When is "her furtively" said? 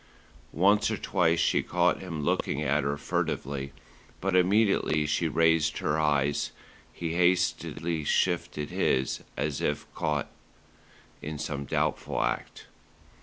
2.83-3.71